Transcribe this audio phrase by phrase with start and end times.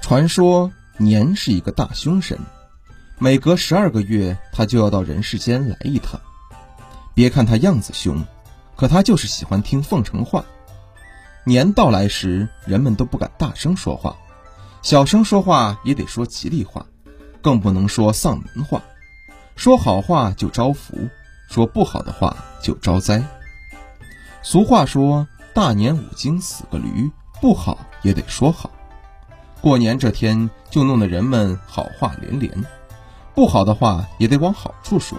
[0.00, 2.38] 传说年是一个大凶神，
[3.18, 6.20] 每隔十二个月他就要到人世间来一趟。
[7.14, 8.24] 别看他样子凶，
[8.76, 10.44] 可他就是喜欢听奉承话。
[11.44, 14.16] 年到来时，人们都不敢大声说话，
[14.82, 16.86] 小声说话也得说吉利话，
[17.40, 18.82] 更不能说丧门话。
[19.54, 21.08] 说好话就招福，
[21.48, 23.22] 说不好的话就招灾。
[24.42, 28.70] 俗话说：“大年五经死个驴，不好也得说好。”
[29.60, 32.64] 过年这天就弄得人们好话连连，
[33.34, 35.18] 不好的话也得往好处说。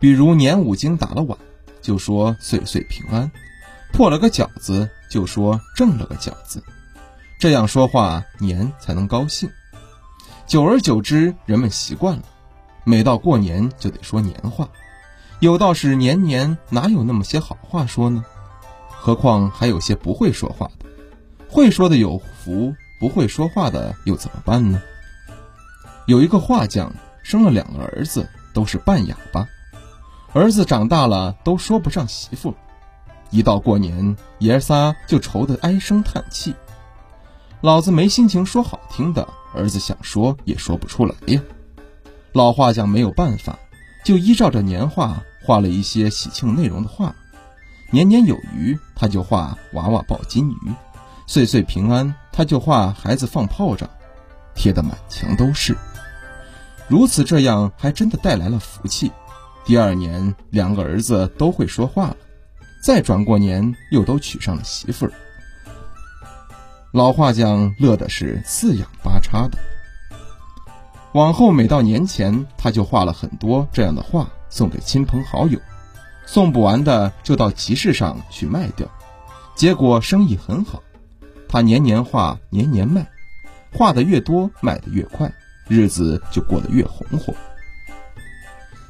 [0.00, 1.38] 比如年五经打了碗，
[1.80, 3.30] 就说岁岁平安；
[3.92, 6.62] 破了个饺子，就说挣了个饺子。
[7.38, 9.48] 这样说话年才能高兴。
[10.46, 12.22] 久而久之，人们习惯了，
[12.82, 14.68] 每到过年就得说年话。
[15.40, 18.24] 有道是年年哪有那么些好话说呢？
[19.08, 20.84] 何况还有些不会说话的，
[21.48, 22.74] 会说的有福。
[23.00, 24.82] 不会说话的又怎么办呢？
[26.06, 26.92] 有一个画匠
[27.22, 29.48] 生了两个儿子，都是半哑巴。
[30.34, 32.54] 儿子长大了都说不上媳妇，
[33.30, 36.54] 一到过年，爷仨就愁得唉声叹气。
[37.62, 41.40] 老子没心情说好听的，儿子想说也说不出来呀。
[42.32, 43.58] 老画匠没有办法，
[44.04, 47.16] 就依照着年画画了一些喜庆内容的画。
[47.90, 50.72] 年年有余，他就画娃娃抱金鱼；
[51.26, 52.14] 岁岁平安。
[52.30, 53.90] 他就画孩子放炮仗，
[54.54, 55.76] 贴得满墙都是。
[56.86, 59.10] 如此这样，还真的带来了福气。
[59.64, 62.16] 第二年，两个儿子都会说话了。
[62.84, 65.12] 再转过年，又都娶上了媳妇儿。
[66.92, 69.58] 老画匠乐的是四仰八叉的。
[71.12, 75.58] 往后每到年前，他就画了很多这样的画，送给亲朋好友。
[76.30, 78.86] 送不完的，就到集市上去卖掉。
[79.54, 80.82] 结果生意很好。
[81.48, 83.08] 他年年画，年年卖，
[83.72, 85.32] 画的越多，卖的越快，
[85.68, 87.32] 日子就过得越红火。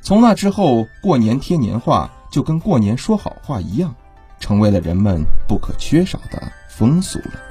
[0.03, 3.95] 从那之后，过年贴年画就跟过年说好话一样，
[4.41, 7.48] 成为了人们不可缺少的风俗了。